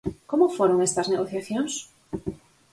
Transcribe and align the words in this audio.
Como 0.29 0.53
foron 0.57 0.83
estas 0.87 1.07
negociacións? 1.13 1.73